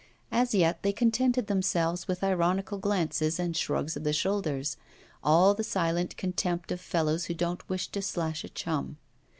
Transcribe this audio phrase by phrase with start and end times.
[0.31, 4.75] As yet they contented themselves with ironical glances and shrugs of the shoulders
[5.23, 8.97] all the silent contempt of fellows who don't wish to slash a chum.